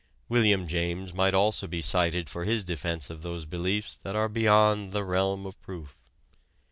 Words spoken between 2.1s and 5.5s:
for his defense of those beliefs that are beyond the realm